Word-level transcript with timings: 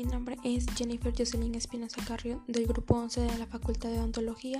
mi 0.00 0.06
nombre 0.06 0.38
es 0.44 0.64
Jennifer 0.76 1.12
Jocelyn 1.14 1.54
Espinosa 1.54 2.02
Carrión 2.06 2.42
del 2.48 2.66
grupo 2.66 2.94
11 2.94 3.20
de 3.20 3.36
la 3.38 3.44
Facultad 3.44 3.90
de 3.90 3.98
Odontología 3.98 4.56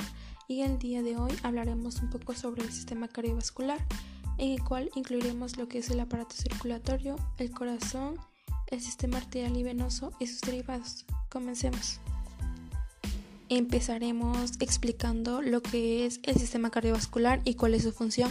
y 0.48 0.60
el 0.60 0.78
día 0.78 1.02
de 1.02 1.16
hoy 1.16 1.32
hablaremos 1.42 2.02
un 2.02 2.10
poco 2.10 2.34
sobre 2.34 2.62
el 2.62 2.70
sistema 2.70 3.08
cardiovascular, 3.08 3.78
en 4.36 4.50
el 4.50 4.62
cual 4.62 4.90
incluiremos 4.94 5.56
lo 5.56 5.66
que 5.66 5.78
es 5.78 5.88
el 5.88 6.00
aparato 6.00 6.36
circulatorio, 6.36 7.16
el 7.38 7.52
corazón, 7.52 8.16
el 8.66 8.82
sistema 8.82 9.16
arterial 9.16 9.56
y 9.56 9.62
venoso 9.62 10.12
y 10.20 10.26
sus 10.26 10.42
derivados. 10.42 11.06
Comencemos. 11.30 12.00
Empezaremos 13.48 14.52
explicando 14.60 15.40
lo 15.40 15.62
que 15.62 16.04
es 16.04 16.20
el 16.24 16.36
sistema 16.36 16.68
cardiovascular 16.68 17.40
y 17.46 17.54
cuál 17.54 17.72
es 17.72 17.84
su 17.84 17.92
función. 17.92 18.30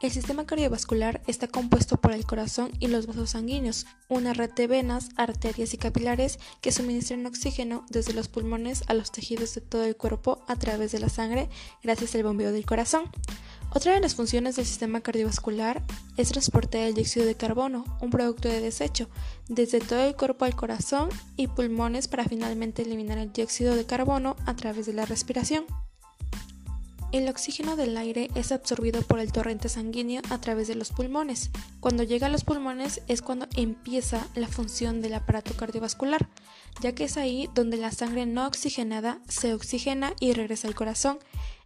El 0.00 0.12
sistema 0.12 0.46
cardiovascular 0.46 1.22
está 1.26 1.48
compuesto 1.48 2.00
por 2.00 2.12
el 2.12 2.24
corazón 2.24 2.70
y 2.78 2.86
los 2.86 3.08
vasos 3.08 3.30
sanguíneos, 3.30 3.84
una 4.08 4.32
red 4.32 4.52
de 4.52 4.68
venas, 4.68 5.08
arterias 5.16 5.74
y 5.74 5.76
capilares 5.76 6.38
que 6.60 6.70
suministran 6.70 7.26
oxígeno 7.26 7.84
desde 7.90 8.12
los 8.12 8.28
pulmones 8.28 8.84
a 8.86 8.94
los 8.94 9.10
tejidos 9.10 9.56
de 9.56 9.60
todo 9.60 9.82
el 9.82 9.96
cuerpo 9.96 10.44
a 10.46 10.54
través 10.54 10.92
de 10.92 11.00
la 11.00 11.08
sangre 11.08 11.48
gracias 11.82 12.14
al 12.14 12.22
bombeo 12.22 12.52
del 12.52 12.64
corazón. 12.64 13.10
Otra 13.74 13.92
de 13.92 14.00
las 14.00 14.14
funciones 14.14 14.54
del 14.54 14.66
sistema 14.66 15.00
cardiovascular 15.00 15.82
es 16.16 16.28
transportar 16.28 16.82
el 16.82 16.94
dióxido 16.94 17.26
de 17.26 17.34
carbono, 17.34 17.84
un 18.00 18.10
producto 18.10 18.48
de 18.48 18.60
desecho, 18.60 19.10
desde 19.48 19.80
todo 19.80 20.04
el 20.04 20.14
cuerpo 20.14 20.44
al 20.44 20.54
corazón 20.54 21.08
y 21.36 21.48
pulmones 21.48 22.06
para 22.06 22.24
finalmente 22.24 22.82
eliminar 22.82 23.18
el 23.18 23.32
dióxido 23.32 23.74
de 23.74 23.84
carbono 23.84 24.36
a 24.46 24.54
través 24.54 24.86
de 24.86 24.92
la 24.92 25.06
respiración. 25.06 25.64
El 27.10 27.26
oxígeno 27.26 27.74
del 27.74 27.96
aire 27.96 28.28
es 28.34 28.52
absorbido 28.52 29.00
por 29.00 29.18
el 29.18 29.32
torrente 29.32 29.70
sanguíneo 29.70 30.20
a 30.28 30.42
través 30.42 30.68
de 30.68 30.74
los 30.74 30.90
pulmones. 30.90 31.50
Cuando 31.80 32.02
llega 32.02 32.26
a 32.26 32.30
los 32.30 32.44
pulmones 32.44 33.00
es 33.08 33.22
cuando 33.22 33.46
empieza 33.56 34.28
la 34.34 34.46
función 34.46 35.00
del 35.00 35.14
aparato 35.14 35.54
cardiovascular, 35.54 36.28
ya 36.82 36.94
que 36.94 37.04
es 37.04 37.16
ahí 37.16 37.48
donde 37.54 37.78
la 37.78 37.92
sangre 37.92 38.26
no 38.26 38.46
oxigenada 38.46 39.20
se 39.26 39.54
oxigena 39.54 40.12
y 40.20 40.34
regresa 40.34 40.68
al 40.68 40.74
corazón. 40.74 41.18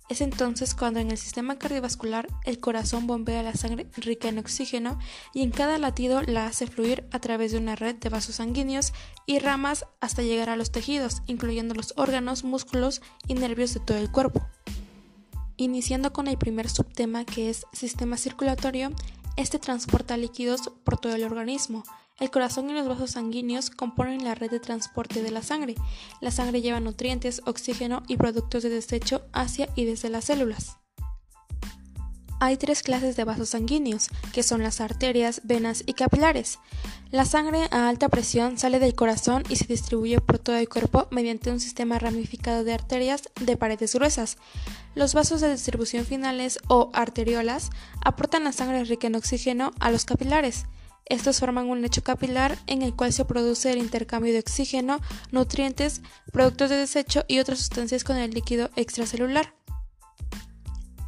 Es 0.08 0.20
entonces 0.20 0.76
cuando 0.76 1.00
en 1.00 1.10
el 1.10 1.18
sistema 1.18 1.58
cardiovascular 1.58 2.28
el 2.44 2.60
corazón 2.60 3.08
bombea 3.08 3.42
la 3.42 3.54
sangre 3.54 3.88
rica 3.96 4.28
en 4.28 4.38
oxígeno 4.38 5.00
y 5.34 5.42
en 5.42 5.50
cada 5.50 5.77
latido 5.78 6.22
la 6.22 6.46
hace 6.46 6.68
fluir 6.68 7.04
a 7.10 7.18
través 7.18 7.50
de 7.50 7.58
una 7.58 7.74
red 7.74 7.96
de 7.96 8.10
vasos 8.10 8.36
sanguíneos 8.36 8.92
y 9.27 9.40
ramas 9.40 9.86
hasta 10.00 10.22
llegar 10.22 10.50
a 10.50 10.56
los 10.56 10.70
tejidos, 10.70 11.22
incluyendo 11.27 11.74
los 11.74 11.94
órganos, 11.96 12.44
músculos 12.44 13.02
y 13.27 13.34
nervios 13.34 13.74
de 13.74 13.80
todo 13.80 13.98
el 13.98 14.12
cuerpo. 14.12 14.46
Iniciando 15.62 16.12
con 16.12 16.27
el 16.27 16.38
primer 16.38 16.68
subtema 16.68 17.24
que 17.24 17.48
es 17.48 17.66
sistema 17.72 18.16
circulatorio, 18.16 18.91
este 19.36 19.60
transporta 19.60 20.16
líquidos 20.16 20.72
por 20.82 20.98
todo 20.98 21.14
el 21.14 21.22
organismo. 21.22 21.84
El 22.18 22.32
corazón 22.32 22.68
y 22.68 22.72
los 22.72 22.88
vasos 22.88 23.12
sanguíneos 23.12 23.70
componen 23.70 24.24
la 24.24 24.34
red 24.34 24.50
de 24.50 24.58
transporte 24.58 25.22
de 25.22 25.30
la 25.30 25.40
sangre. 25.40 25.77
La 26.20 26.33
sangre 26.33 26.62
lleva 26.62 26.80
nutrientes, 26.80 27.42
oxígeno 27.46 28.02
y 28.08 28.16
productos 28.16 28.64
de 28.64 28.70
desecho 28.70 29.22
hacia 29.33 29.68
y 29.77 29.84
desde 29.84 30.10
las 30.10 30.24
células. 30.24 30.81
Hay 32.44 32.56
tres 32.56 32.82
clases 32.82 33.14
de 33.14 33.22
vasos 33.22 33.50
sanguíneos, 33.50 34.08
que 34.32 34.42
son 34.42 34.64
las 34.64 34.80
arterias, 34.80 35.42
venas 35.44 35.84
y 35.86 35.92
capilares. 35.92 36.58
La 37.12 37.24
sangre 37.24 37.68
a 37.70 37.88
alta 37.88 38.08
presión 38.08 38.58
sale 38.58 38.80
del 38.80 38.96
corazón 38.96 39.44
y 39.48 39.54
se 39.54 39.66
distribuye 39.66 40.20
por 40.20 40.40
todo 40.40 40.56
el 40.56 40.68
cuerpo 40.68 41.06
mediante 41.12 41.52
un 41.52 41.60
sistema 41.60 42.00
ramificado 42.00 42.64
de 42.64 42.74
arterias 42.74 43.30
de 43.40 43.56
paredes 43.56 43.94
gruesas. 43.94 44.38
Los 44.96 45.14
vasos 45.14 45.40
de 45.40 45.52
distribución 45.52 46.04
finales 46.04 46.58
o 46.66 46.90
arteriolas 46.94 47.70
aportan 48.04 48.42
la 48.42 48.50
sangre 48.50 48.82
rica 48.82 49.06
en 49.06 49.14
oxígeno 49.14 49.70
a 49.78 49.92
los 49.92 50.04
capilares. 50.04 50.64
Estos 51.04 51.38
forman 51.38 51.68
un 51.68 51.80
lecho 51.80 52.02
capilar 52.02 52.58
en 52.66 52.82
el 52.82 52.96
cual 52.96 53.12
se 53.12 53.24
produce 53.24 53.70
el 53.70 53.78
intercambio 53.78 54.32
de 54.32 54.40
oxígeno, 54.40 55.00
nutrientes, 55.30 56.02
productos 56.33 56.70
de 56.70 56.77
desecho 56.77 57.24
y 57.28 57.38
otras 57.38 57.61
sustancias 57.61 58.02
con 58.02 58.17
el 58.17 58.33
líquido 58.33 58.68
extracelular. 58.74 59.61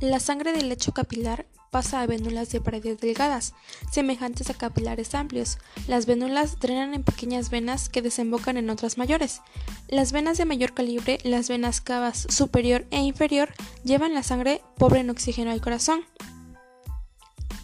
La 0.05 0.21
sangre 0.21 0.53
del 0.53 0.69
lecho 0.69 0.93
capilar 0.93 1.47
pasa 1.71 2.03
a 2.03 2.07
vénulas 2.07 2.51
de 2.51 2.61
paredes 2.61 3.01
delgadas, 3.01 3.55
semejantes 3.91 4.51
a 4.51 4.55
capilares 4.55 5.15
amplios. 5.15 5.57
Las 5.89 6.05
vénulas 6.05 6.61
drenan 6.61 6.93
en 6.93 7.03
pequeñas 7.03 7.49
venas 7.49 7.89
que 7.89 8.03
desembocan 8.03 8.59
en 8.59 8.69
otras 8.69 8.99
mayores. 8.99 9.41
Las 9.89 10.13
venas 10.13 10.37
de 10.37 10.45
mayor 10.45 10.75
calibre, 10.75 11.21
las 11.25 11.49
venas 11.49 11.81
cavas 11.81 12.27
superior 12.29 12.85
e 12.91 12.99
inferior, 13.01 13.55
llevan 13.83 14.13
la 14.13 14.23
sangre 14.23 14.61
pobre 14.77 15.01
en 15.01 15.09
oxígeno 15.09 15.51
al 15.51 15.63
corazón. 15.63 16.03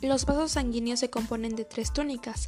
Los 0.01 0.25
vasos 0.25 0.53
sanguíneos 0.53 1.01
se 1.01 1.11
componen 1.11 1.57
de 1.57 1.67
tres 1.67 1.93
túnicas, 1.93 2.47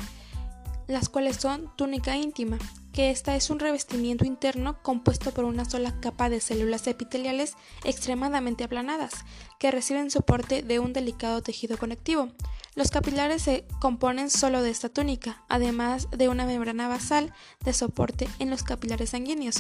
las 0.86 1.10
cuales 1.10 1.36
son 1.36 1.70
túnica 1.76 2.16
íntima, 2.16 2.56
que 2.92 3.10
esta 3.10 3.34
es 3.36 3.50
un 3.50 3.58
revestimiento 3.58 4.24
interno 4.24 4.82
compuesto 4.82 5.30
por 5.32 5.44
una 5.44 5.64
sola 5.64 5.98
capa 6.00 6.28
de 6.28 6.40
células 6.40 6.86
epiteliales 6.86 7.54
extremadamente 7.84 8.64
aplanadas, 8.64 9.12
que 9.58 9.70
reciben 9.70 10.10
soporte 10.10 10.62
de 10.62 10.78
un 10.78 10.92
delicado 10.92 11.42
tejido 11.42 11.78
conectivo. 11.78 12.28
Los 12.74 12.90
capilares 12.90 13.42
se 13.42 13.66
componen 13.80 14.30
solo 14.30 14.62
de 14.62 14.70
esta 14.70 14.88
túnica, 14.88 15.44
además 15.48 16.08
de 16.10 16.28
una 16.28 16.46
membrana 16.46 16.88
basal 16.88 17.32
de 17.64 17.72
soporte 17.72 18.28
en 18.38 18.50
los 18.50 18.62
capilares 18.62 19.10
sanguíneos. 19.10 19.56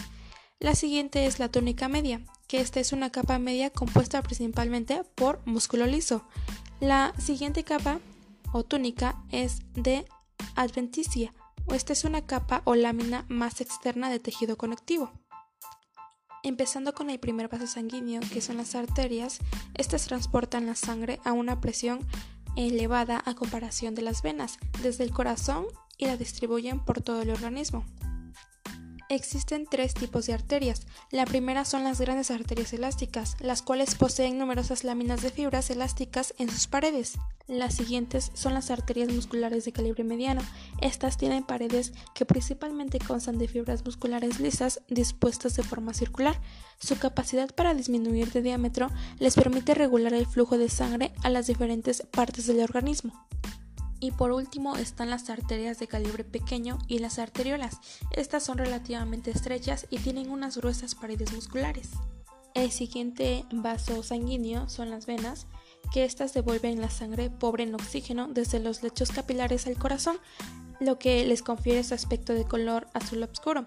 La 0.60 0.74
siguiente 0.74 1.26
es 1.26 1.38
la 1.38 1.48
túnica 1.48 1.88
media, 1.88 2.20
que 2.46 2.60
esta 2.60 2.80
es 2.80 2.92
una 2.92 3.10
capa 3.10 3.38
media 3.38 3.70
compuesta 3.70 4.22
principalmente 4.22 5.02
por 5.14 5.40
músculo 5.44 5.86
liso. 5.86 6.24
La 6.80 7.12
siguiente 7.18 7.64
capa 7.64 8.00
o 8.52 8.62
túnica 8.62 9.22
es 9.30 9.60
de 9.74 10.06
adventicia, 10.54 11.32
esta 11.70 11.92
es 11.92 12.04
una 12.04 12.26
capa 12.26 12.62
o 12.64 12.74
lámina 12.74 13.24
más 13.28 13.60
externa 13.60 14.10
de 14.10 14.18
tejido 14.18 14.56
conectivo. 14.56 15.12
Empezando 16.42 16.92
con 16.92 17.08
el 17.08 17.20
primer 17.20 17.48
vaso 17.48 17.66
sanguíneo, 17.66 18.20
que 18.32 18.40
son 18.40 18.56
las 18.56 18.74
arterias, 18.74 19.38
estas 19.74 20.06
transportan 20.06 20.66
la 20.66 20.74
sangre 20.74 21.20
a 21.24 21.32
una 21.32 21.60
presión 21.60 22.00
elevada 22.56 23.22
a 23.24 23.34
comparación 23.34 23.94
de 23.94 24.02
las 24.02 24.22
venas, 24.22 24.58
desde 24.82 25.04
el 25.04 25.12
corazón 25.12 25.66
y 25.98 26.06
la 26.06 26.16
distribuyen 26.16 26.80
por 26.80 27.00
todo 27.00 27.22
el 27.22 27.30
organismo. 27.30 27.84
Existen 29.12 29.66
tres 29.70 29.92
tipos 29.92 30.24
de 30.24 30.32
arterias. 30.32 30.86
La 31.10 31.26
primera 31.26 31.66
son 31.66 31.84
las 31.84 32.00
grandes 32.00 32.30
arterias 32.30 32.72
elásticas, 32.72 33.36
las 33.40 33.60
cuales 33.60 33.94
poseen 33.94 34.38
numerosas 34.38 34.84
láminas 34.84 35.20
de 35.20 35.28
fibras 35.28 35.68
elásticas 35.68 36.32
en 36.38 36.48
sus 36.48 36.66
paredes. 36.66 37.18
Las 37.46 37.74
siguientes 37.74 38.30
son 38.32 38.54
las 38.54 38.70
arterias 38.70 39.12
musculares 39.12 39.66
de 39.66 39.72
calibre 39.72 40.02
mediano. 40.02 40.40
Estas 40.80 41.18
tienen 41.18 41.44
paredes 41.44 41.92
que 42.14 42.24
principalmente 42.24 43.00
constan 43.00 43.36
de 43.36 43.48
fibras 43.48 43.84
musculares 43.84 44.40
lisas 44.40 44.80
dispuestas 44.88 45.56
de 45.56 45.62
forma 45.62 45.92
circular. 45.92 46.40
Su 46.78 46.96
capacidad 46.98 47.54
para 47.54 47.74
disminuir 47.74 48.32
de 48.32 48.40
diámetro 48.40 48.88
les 49.18 49.34
permite 49.34 49.74
regular 49.74 50.14
el 50.14 50.26
flujo 50.26 50.56
de 50.56 50.70
sangre 50.70 51.12
a 51.22 51.28
las 51.28 51.46
diferentes 51.46 52.02
partes 52.12 52.46
del 52.46 52.60
organismo. 52.60 53.26
Y 54.02 54.10
por 54.10 54.32
último 54.32 54.76
están 54.76 55.10
las 55.10 55.30
arterias 55.30 55.78
de 55.78 55.86
calibre 55.86 56.24
pequeño 56.24 56.76
y 56.88 56.98
las 56.98 57.20
arteriolas. 57.20 57.78
Estas 58.10 58.42
son 58.42 58.58
relativamente 58.58 59.30
estrechas 59.30 59.86
y 59.90 59.98
tienen 59.98 60.28
unas 60.28 60.56
gruesas 60.56 60.96
paredes 60.96 61.32
musculares. 61.32 61.90
El 62.52 62.72
siguiente 62.72 63.44
vaso 63.52 64.02
sanguíneo 64.02 64.68
son 64.68 64.90
las 64.90 65.06
venas, 65.06 65.46
que 65.92 66.04
estas 66.04 66.34
devuelven 66.34 66.80
la 66.80 66.90
sangre 66.90 67.30
pobre 67.30 67.62
en 67.62 67.76
oxígeno 67.76 68.26
desde 68.26 68.58
los 68.58 68.82
lechos 68.82 69.12
capilares 69.12 69.68
al 69.68 69.78
corazón, 69.78 70.18
lo 70.80 70.98
que 70.98 71.24
les 71.24 71.44
confiere 71.44 71.84
su 71.84 71.94
aspecto 71.94 72.34
de 72.34 72.44
color 72.44 72.88
azul 72.94 73.22
oscuro. 73.22 73.64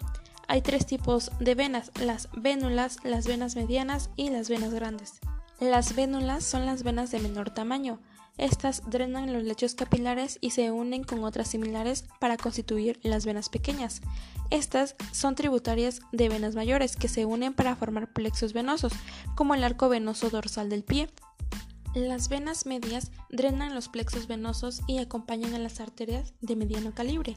Hay 0.48 0.60
tres 0.60 0.84
tipos 0.84 1.30
de 1.40 1.54
venas, 1.54 1.92
las 1.98 2.28
vénulas, 2.36 2.98
las 3.04 3.26
venas 3.26 3.56
medianas 3.56 4.10
y 4.16 4.28
las 4.28 4.50
venas 4.50 4.74
grandes. 4.74 5.14
Las 5.60 5.96
vénulas 5.96 6.44
son 6.44 6.66
las 6.66 6.82
venas 6.82 7.10
de 7.10 7.20
menor 7.20 7.48
tamaño, 7.48 8.00
estas 8.38 8.82
drenan 8.88 9.32
los 9.32 9.42
lechos 9.42 9.74
capilares 9.74 10.38
y 10.40 10.50
se 10.50 10.70
unen 10.70 11.04
con 11.04 11.24
otras 11.24 11.48
similares 11.48 12.04
para 12.20 12.36
constituir 12.36 13.00
las 13.02 13.24
venas 13.24 13.48
pequeñas. 13.48 14.02
Estas 14.50 14.94
son 15.12 15.34
tributarias 15.34 16.00
de 16.12 16.28
venas 16.28 16.54
mayores 16.54 16.96
que 16.96 17.08
se 17.08 17.24
unen 17.24 17.54
para 17.54 17.76
formar 17.76 18.12
plexos 18.12 18.52
venosos, 18.52 18.92
como 19.34 19.54
el 19.54 19.64
arco 19.64 19.88
venoso 19.88 20.30
dorsal 20.30 20.68
del 20.68 20.84
pie. 20.84 21.08
Las 21.94 22.28
venas 22.28 22.66
medias 22.66 23.10
drenan 23.30 23.74
los 23.74 23.88
plexos 23.88 24.26
venosos 24.26 24.82
y 24.86 24.98
acompañan 24.98 25.54
a 25.54 25.58
las 25.58 25.80
arterias 25.80 26.34
de 26.42 26.56
mediano 26.56 26.92
calibre. 26.94 27.36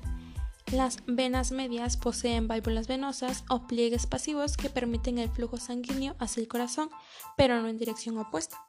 Las 0.72 0.98
venas 1.08 1.52
medias 1.52 1.98
poseen 1.98 2.48
válvulas 2.48 2.88
venosas 2.88 3.44
o 3.50 3.66
pliegues 3.66 4.06
pasivos 4.06 4.56
que 4.56 4.70
permiten 4.70 5.18
el 5.18 5.30
flujo 5.30 5.58
sanguíneo 5.58 6.16
hacia 6.20 6.42
el 6.42 6.48
corazón, 6.48 6.90
pero 7.38 7.60
no 7.60 7.70
en 7.70 7.78
dirección 7.78 8.18
opuesta. 8.20 8.69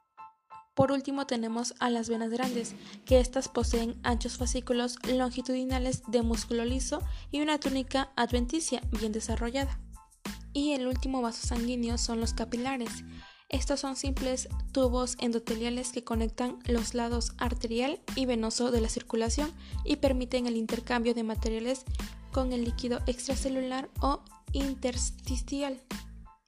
Por 0.73 0.93
último 0.93 1.27
tenemos 1.27 1.73
a 1.79 1.89
las 1.89 2.07
venas 2.07 2.29
grandes, 2.29 2.75
que 3.05 3.19
estas 3.19 3.49
poseen 3.49 3.99
anchos 4.03 4.37
fascículos 4.37 4.95
longitudinales 5.05 6.03
de 6.07 6.21
músculo 6.21 6.63
liso 6.63 7.01
y 7.29 7.41
una 7.41 7.59
túnica 7.59 8.11
adventicia 8.15 8.81
bien 8.91 9.11
desarrollada. 9.11 9.79
Y 10.53 10.71
el 10.71 10.87
último 10.87 11.21
vaso 11.21 11.45
sanguíneo 11.45 11.97
son 11.97 12.21
los 12.21 12.33
capilares. 12.33 13.03
Estos 13.49 13.81
son 13.81 13.97
simples 13.97 14.47
tubos 14.71 15.17
endoteliales 15.19 15.91
que 15.91 16.05
conectan 16.05 16.59
los 16.65 16.93
lados 16.93 17.33
arterial 17.37 17.99
y 18.15 18.25
venoso 18.25 18.71
de 18.71 18.79
la 18.79 18.87
circulación 18.87 19.51
y 19.83 19.97
permiten 19.97 20.47
el 20.47 20.55
intercambio 20.55 21.13
de 21.13 21.23
materiales 21.23 21.83
con 22.31 22.53
el 22.53 22.63
líquido 22.63 23.01
extracelular 23.07 23.89
o 23.99 24.23
intersticial. 24.53 25.81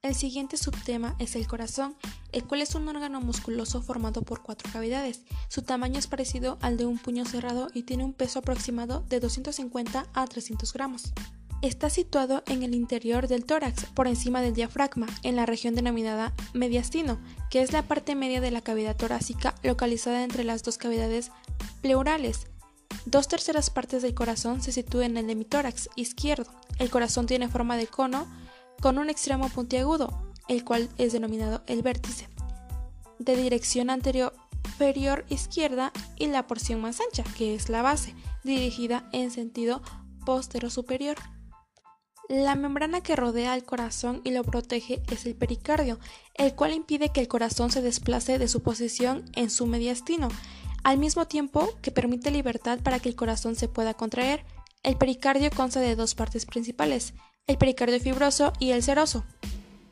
El 0.04 0.16
siguiente 0.16 0.58
subtema 0.58 1.16
es 1.18 1.34
el 1.38 1.48
corazón, 1.48 1.96
el 2.34 2.44
cual 2.44 2.62
es 2.62 2.76
un 2.76 2.90
órgano 2.90 3.22
musculoso 3.22 3.82
formado 3.82 4.22
por 4.22 4.42
cuatro 4.42 4.70
cavidades. 4.70 5.22
Su 5.48 5.62
tamaño 5.62 5.98
es 5.98 6.08
parecido 6.08 6.58
al 6.60 6.76
de 6.76 6.86
un 6.86 6.98
puño 6.98 7.24
cerrado 7.24 7.70
y 7.74 7.84
tiene 7.84 8.04
un 8.04 8.12
peso 8.12 8.40
aproximado 8.40 9.06
de 9.08 9.22
250 9.22 10.06
a 10.14 10.28
300 10.28 10.74
gramos. 10.74 11.14
Está 11.62 11.90
situado 11.90 12.44
en 12.48 12.64
el 12.64 12.76
interior 12.76 13.30
del 13.30 13.46
tórax, 13.46 13.86
por 13.94 14.08
encima 14.08 14.42
del 14.42 14.54
diafragma, 14.54 15.08
en 15.24 15.38
la 15.38 15.46
región 15.46 15.74
denominada 15.74 16.34
mediastino, 16.54 17.18
que 17.50 17.62
es 17.62 17.72
la 17.72 17.84
parte 17.84 18.14
media 18.14 18.42
de 18.42 18.52
la 18.52 18.60
cavidad 18.60 18.98
torácica 18.98 19.56
localizada 19.64 20.26
entre 20.26 20.44
las 20.44 20.64
dos 20.64 20.78
cavidades 20.78 21.32
pleurales. 21.82 22.48
Dos 23.06 23.30
terceras 23.30 23.70
partes 23.70 24.02
del 24.02 24.14
corazón 24.14 24.62
se 24.62 24.74
sitúan 24.74 25.12
en 25.12 25.18
el 25.18 25.30
hemitórax 25.30 25.88
izquierdo. 25.96 26.52
El 26.78 26.90
corazón 26.90 27.26
tiene 27.26 27.48
forma 27.48 27.78
de 27.78 27.88
cono 27.88 28.28
con 28.84 28.98
un 28.98 29.10
extremo 29.10 29.48
puntiagudo, 29.48 30.34
el 30.50 30.66
cual 30.66 30.90
es 30.98 31.14
denominado 31.14 31.64
el 31.68 31.84
vértice, 31.84 32.28
de 33.18 33.38
dirección 33.38 33.90
anterior 33.90 34.34
inferior 34.66 35.24
izquierda 35.30 35.94
y 36.18 36.28
la 36.28 36.48
porción 36.48 36.82
más 36.82 37.00
ancha, 37.00 37.24
que 37.38 37.56
es 37.56 37.70
la 37.70 37.82
base, 37.82 38.14
dirigida 38.44 39.08
en 39.14 39.32
sentido 39.32 39.82
postero 40.26 40.70
superior. 40.70 41.16
La 42.28 42.56
membrana 42.56 43.00
que 43.00 43.16
rodea 43.16 43.54
al 43.54 43.64
corazón 43.64 44.20
y 44.26 44.32
lo 44.32 44.44
protege 44.44 45.02
es 45.10 45.26
el 45.26 45.36
pericardio, 45.36 45.98
el 46.34 46.54
cual 46.54 46.74
impide 46.74 47.08
que 47.08 47.22
el 47.22 47.30
corazón 47.30 47.72
se 47.72 47.82
desplace 47.82 48.38
de 48.38 48.50
su 48.50 48.64
posición 48.64 49.24
en 49.34 49.50
su 49.50 49.66
mediastino, 49.66 50.28
al 50.84 50.98
mismo 50.98 51.26
tiempo 51.26 51.70
que 51.82 51.92
permite 51.92 52.32
libertad 52.32 52.80
para 52.84 53.00
que 53.00 53.08
el 53.08 53.16
corazón 53.16 53.56
se 53.56 53.70
pueda 53.70 53.94
contraer. 53.94 54.44
El 54.84 54.98
pericardio 54.98 55.52
consta 55.52 55.80
de 55.80 55.96
dos 55.96 56.16
partes 56.16 56.46
principales, 56.46 57.14
el 57.48 57.58
pericardio 57.58 58.00
fibroso 58.00 58.54
y 58.60 58.72
el 58.72 58.84
seroso. 58.84 59.24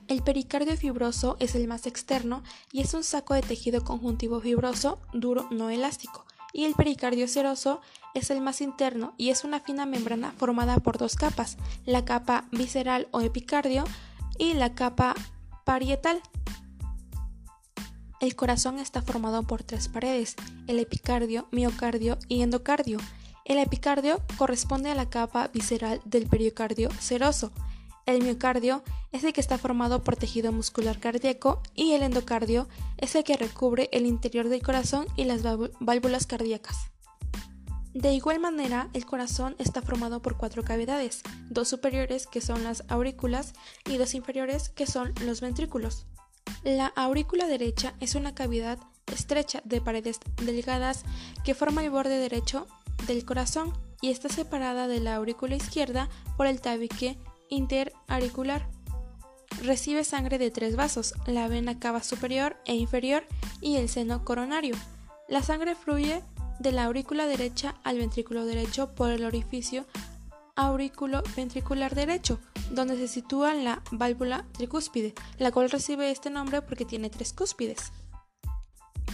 El 0.07 0.23
pericardio 0.23 0.75
fibroso 0.75 1.37
es 1.39 1.55
el 1.55 1.67
más 1.67 1.85
externo 1.87 2.43
y 2.71 2.81
es 2.81 2.93
un 2.93 3.03
saco 3.03 3.33
de 3.33 3.41
tejido 3.41 3.83
conjuntivo 3.83 4.41
fibroso, 4.41 4.99
duro, 5.13 5.47
no 5.51 5.69
elástico 5.69 6.25
y 6.53 6.65
el 6.65 6.73
pericardio 6.75 7.27
seroso 7.27 7.81
es 8.13 8.29
el 8.29 8.41
más 8.41 8.61
interno 8.61 9.13
y 9.17 9.29
es 9.29 9.43
una 9.43 9.59
fina 9.59 9.85
membrana 9.85 10.33
formada 10.37 10.77
por 10.77 10.97
dos 10.97 11.15
capas, 11.15 11.57
la 11.85 12.05
capa 12.05 12.45
visceral 12.51 13.07
o 13.11 13.21
epicardio 13.21 13.83
y 14.37 14.53
la 14.53 14.73
capa 14.73 15.15
parietal. 15.63 16.21
El 18.19 18.35
corazón 18.35 18.79
está 18.79 19.01
formado 19.01 19.43
por 19.43 19.63
tres 19.63 19.87
paredes, 19.87 20.35
el 20.67 20.79
epicardio, 20.79 21.47
miocardio 21.51 22.19
y 22.27 22.41
endocardio. 22.41 22.99
El 23.45 23.57
epicardio 23.57 24.21
corresponde 24.37 24.91
a 24.91 24.95
la 24.95 25.09
capa 25.09 25.47
visceral 25.47 26.01
del 26.05 26.27
pericardio 26.27 26.89
seroso. 26.99 27.51
El 28.05 28.23
miocardio 28.23 28.83
es 29.11 29.23
el 29.23 29.33
que 29.33 29.41
está 29.41 29.57
formado 29.57 30.03
por 30.03 30.15
tejido 30.15 30.51
muscular 30.51 30.99
cardíaco 30.99 31.61
y 31.75 31.93
el 31.93 32.03
endocardio 32.03 32.67
es 32.97 33.15
el 33.15 33.23
que 33.23 33.37
recubre 33.37 33.89
el 33.91 34.05
interior 34.05 34.49
del 34.49 34.61
corazón 34.61 35.05
y 35.15 35.25
las 35.25 35.41
válvulas 35.79 36.27
cardíacas. 36.27 36.91
De 37.93 38.13
igual 38.13 38.39
manera, 38.39 38.89
el 38.93 39.05
corazón 39.05 39.55
está 39.59 39.81
formado 39.81 40.21
por 40.21 40.37
cuatro 40.37 40.63
cavidades, 40.63 41.23
dos 41.49 41.67
superiores 41.67 42.25
que 42.25 42.39
son 42.39 42.63
las 42.63 42.83
aurículas 42.87 43.53
y 43.85 43.97
dos 43.97 44.13
inferiores 44.13 44.69
que 44.69 44.85
son 44.85 45.13
los 45.25 45.41
ventrículos. 45.41 46.05
La 46.63 46.87
aurícula 46.87 47.47
derecha 47.47 47.93
es 47.99 48.15
una 48.15 48.33
cavidad 48.33 48.79
estrecha 49.11 49.61
de 49.65 49.81
paredes 49.81 50.19
delgadas 50.37 51.03
que 51.43 51.53
forma 51.53 51.83
el 51.83 51.89
borde 51.89 52.17
derecho 52.17 52.65
del 53.07 53.25
corazón 53.25 53.73
y 54.01 54.09
está 54.09 54.29
separada 54.29 54.87
de 54.87 54.99
la 54.99 55.15
aurícula 55.15 55.55
izquierda 55.55 56.09
por 56.37 56.47
el 56.47 56.61
tabique 56.61 57.17
interauricular. 57.49 58.67
Recibe 59.61 60.03
sangre 60.03 60.37
de 60.37 60.49
tres 60.49 60.75
vasos, 60.75 61.13
la 61.27 61.47
vena 61.47 61.79
cava 61.79 62.01
superior 62.01 62.57
e 62.65 62.75
inferior 62.75 63.23
y 63.59 63.75
el 63.75 63.89
seno 63.89 64.25
coronario. 64.25 64.75
La 65.27 65.43
sangre 65.43 65.75
fluye 65.75 66.23
de 66.59 66.71
la 66.71 66.85
aurícula 66.85 67.25
derecha 67.25 67.75
al 67.83 67.97
ventrículo 67.97 68.45
derecho 68.45 68.93
por 68.95 69.11
el 69.11 69.25
orificio 69.25 69.85
aurículo 70.55 71.23
ventricular 71.35 71.95
derecho, 71.95 72.39
donde 72.71 72.97
se 72.97 73.07
sitúa 73.07 73.53
la 73.53 73.81
válvula 73.91 74.45
tricúspide, 74.51 75.13
la 75.37 75.51
cual 75.51 75.69
recibe 75.69 76.11
este 76.11 76.29
nombre 76.29 76.61
porque 76.61 76.85
tiene 76.85 77.09
tres 77.09 77.33
cúspides. 77.33 77.91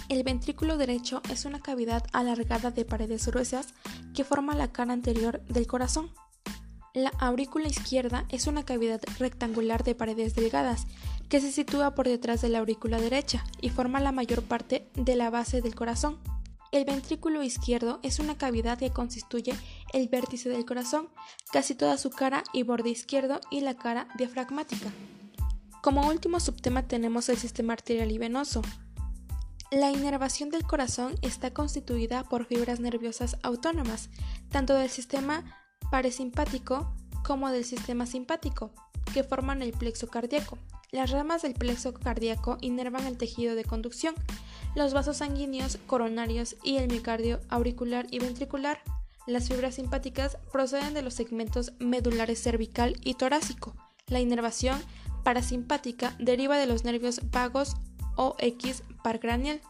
El 0.10 0.24
ventrículo 0.24 0.78
derecho 0.78 1.22
es 1.30 1.44
una 1.44 1.60
cavidad 1.60 2.04
alargada 2.14 2.72
de 2.72 2.86
paredes 2.86 3.28
gruesas 3.28 3.68
que 4.16 4.24
forma 4.24 4.56
la 4.56 4.72
cara 4.72 4.94
anterior 4.94 5.42
del 5.50 5.68
corazón. 5.68 6.12
La 6.94 7.10
aurícula 7.20 7.68
izquierda 7.68 8.26
es 8.30 8.48
una 8.48 8.64
cavidad 8.64 9.02
rectangular 9.20 9.84
de 9.84 9.96
paredes 9.96 10.34
delgadas 10.34 10.88
que 11.28 11.42
se 11.42 11.52
sitúa 11.52 11.94
por 11.94 12.08
detrás 12.08 12.42
de 12.42 12.48
la 12.48 12.60
aurícula 12.60 13.02
derecha 13.02 13.44
y 13.60 13.70
forma 13.70 14.00
la 14.00 14.14
mayor 14.14 14.44
parte 14.44 14.90
de 14.96 15.18
la 15.18 15.30
base 15.30 15.62
del 15.62 15.76
corazón. 15.76 16.20
El 16.72 16.86
ventrículo 16.86 17.44
izquierdo 17.44 18.00
es 18.02 18.20
una 18.20 18.38
cavidad 18.38 18.80
que 18.80 18.92
constituye 18.92 19.54
el 19.94 20.08
vértice 20.08 20.48
del 20.48 20.66
corazón, 20.66 21.10
casi 21.52 21.76
toda 21.76 21.98
su 21.98 22.12
cara 22.12 22.44
y 22.54 22.64
borde 22.64 22.90
izquierdo 22.90 23.42
y 23.52 23.60
la 23.60 23.76
cara 23.76 24.08
diafragmática. 24.18 24.90
Como 25.82 26.08
último 26.08 26.40
subtema 26.40 26.88
tenemos 26.88 27.28
el 27.28 27.38
sistema 27.38 27.74
arterial 27.74 28.12
y 28.12 28.18
venoso. 28.18 28.62
La 29.72 29.92
inervación 29.92 30.50
del 30.50 30.64
corazón 30.64 31.16
está 31.22 31.54
constituida 31.54 32.24
por 32.24 32.46
fibras 32.46 32.80
nerviosas 32.80 33.36
autónomas, 33.44 34.10
tanto 34.50 34.74
del 34.74 34.90
sistema 34.90 35.44
parasimpático 35.92 36.94
como 37.26 37.50
del 37.50 37.66
sistema 37.66 38.06
simpático, 38.06 38.72
que 39.14 39.26
forman 39.26 39.62
el 39.62 39.74
plexo 39.74 40.08
cardíaco. 40.08 40.58
Las 40.92 41.12
ramas 41.12 41.42
del 41.42 41.54
plexo 41.54 41.94
cardíaco 41.94 42.58
inervan 42.62 43.08
el 43.08 43.18
tejido 43.18 43.56
de 43.56 43.66
conducción, 43.66 44.16
los 44.74 44.94
vasos 44.94 45.18
sanguíneos 45.18 45.80
coronarios 45.86 46.56
y 46.64 46.78
el 46.78 46.88
miocardio 46.88 47.42
auricular 47.50 48.08
y 48.10 48.20
ventricular. 48.20 48.80
Las 49.26 49.50
fibras 49.50 49.76
simpáticas 49.76 50.38
proceden 50.54 50.94
de 50.94 51.02
los 51.02 51.14
segmentos 51.14 51.74
medulares 51.80 52.42
cervical 52.42 52.96
y 53.04 53.16
torácico. 53.16 53.76
La 54.08 54.22
inervación 54.22 54.82
parasimpática 55.26 56.16
deriva 56.20 56.58
de 56.58 56.68
los 56.68 56.86
nervios 56.86 57.20
vagos 57.32 57.76
o 58.18 58.36
X 58.40 58.84
parcranial. 59.04 59.62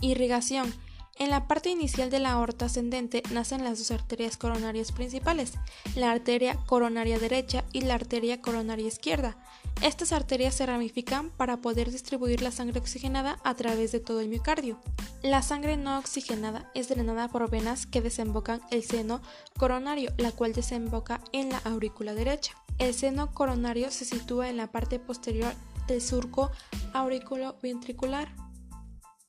Irrigación 0.00 0.72
en 1.18 1.30
la 1.30 1.48
parte 1.48 1.70
inicial 1.70 2.10
de 2.10 2.18
la 2.18 2.32
aorta 2.32 2.66
ascendente 2.66 3.22
nacen 3.32 3.64
las 3.64 3.78
dos 3.78 3.90
arterias 3.90 4.36
coronarias 4.36 4.92
principales, 4.92 5.54
la 5.94 6.10
arteria 6.10 6.58
coronaria 6.66 7.18
derecha 7.18 7.64
y 7.72 7.80
la 7.80 7.94
arteria 7.94 8.42
coronaria 8.42 8.86
izquierda. 8.86 9.38
Estas 9.80 10.12
arterias 10.12 10.54
se 10.54 10.66
ramifican 10.66 11.30
para 11.30 11.56
poder 11.56 11.90
distribuir 11.90 12.42
la 12.42 12.50
sangre 12.50 12.80
oxigenada 12.80 13.38
a 13.44 13.54
través 13.54 13.92
de 13.92 14.00
todo 14.00 14.20
el 14.20 14.28
miocardio. 14.28 14.78
La 15.22 15.40
sangre 15.40 15.78
no 15.78 15.98
oxigenada 15.98 16.70
es 16.74 16.90
drenada 16.90 17.28
por 17.28 17.48
venas 17.48 17.86
que 17.86 18.02
desembocan 18.02 18.60
el 18.70 18.84
seno 18.84 19.22
coronario, 19.58 20.12
la 20.18 20.32
cual 20.32 20.52
desemboca 20.52 21.22
en 21.32 21.48
la 21.48 21.58
aurícula 21.64 22.12
derecha. 22.12 22.52
El 22.78 22.92
seno 22.92 23.32
coronario 23.32 23.90
se 23.90 24.04
sitúa 24.04 24.50
en 24.50 24.58
la 24.58 24.66
parte 24.66 24.98
posterior 24.98 25.54
del 25.86 26.00
surco 26.00 26.50
auriculoventricular. 26.92 28.34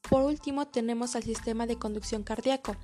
Por 0.09 0.23
último 0.23 0.67
tenemos 0.67 1.15
al 1.15 1.23
sistema 1.23 1.67
de 1.67 1.77
conducción 1.77 2.23
cardíaco. 2.23 2.75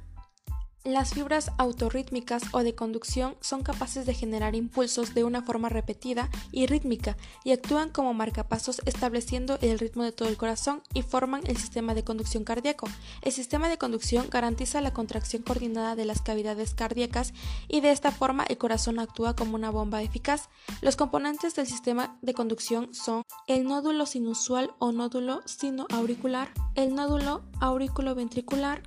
Las 0.86 1.13
fibras 1.13 1.50
autorrítmicas 1.58 2.44
o 2.52 2.62
de 2.62 2.75
conducción 2.75 3.38
son 3.40 3.63
capaces 3.63 4.06
de 4.06 4.13
generar 4.13 4.54
impulsos 4.54 5.13
de 5.13 5.24
una 5.24 5.42
forma 5.42 5.70
repetida 5.70 6.30
y 6.52 6.66
rítmica 6.66 7.16
y 7.46 7.54
actúan 7.54 7.90
como 7.90 8.13
marcapasos 8.13 8.82
estableciendo 8.84 9.58
el 9.62 9.80
ritmo 9.80 10.04
de 10.04 10.12
todo 10.12 10.28
el 10.28 10.36
corazón 10.36 10.82
y 10.94 11.02
forman 11.02 11.42
el 11.46 11.56
sistema 11.56 11.94
de 11.94 12.04
conducción 12.04 12.44
cardíaco. 12.44 12.90
El 13.22 13.32
sistema 13.32 13.70
de 13.70 13.78
conducción 13.78 14.28
garantiza 14.30 14.82
la 14.82 14.92
contracción 14.92 15.44
coordinada 15.44 15.96
de 15.96 16.04
las 16.04 16.22
cavidades 16.22 16.74
cardíacas 16.74 17.34
y 17.70 17.80
de 17.80 17.92
esta 17.92 18.12
forma 18.12 18.44
el 18.44 18.58
corazón 18.58 19.00
actúa 19.00 19.38
como 19.38 19.56
una 19.56 19.70
bomba 19.70 20.02
eficaz. 20.02 20.50
Los 20.82 20.98
componentes 20.98 21.56
del 21.56 21.66
sistema 21.66 22.18
de 22.22 22.34
conducción 22.34 22.94
son 22.94 23.24
el 23.48 23.63
nódulo 23.63 24.06
sinusual 24.06 24.74
o 24.80 24.92
nódulo 24.92 25.44
sinoauricular, 25.46 26.52
el 26.75 26.94
nódulo 26.94 27.42
auriculoventricular, 27.62 28.84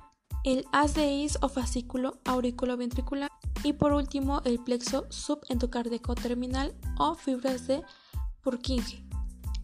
el 0.47 0.65
haz 0.71 0.93
de 0.93 1.27
o 1.41 1.49
fascículo 1.49 2.21
auriculoventricular 2.23 3.29
y 3.65 3.73
por 3.73 3.91
último 3.91 4.41
el 4.45 4.59
plexo 4.63 5.05
subendocardíaco 5.09 6.15
terminal 6.15 6.73
o 6.97 7.15
fibras 7.15 7.67
de 7.67 7.83
Purkinje. 8.43 9.03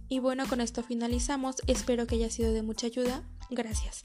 Y 0.09 0.19
bueno, 0.19 0.45
con 0.45 0.59
esto 0.59 0.83
finalizamos. 0.83 1.55
Espero 1.67 2.05
que 2.05 2.15
haya 2.15 2.29
sido 2.29 2.51
de 2.51 2.63
mucha 2.63 2.87
ayuda. 2.87 3.23
Gracias. 3.49 4.03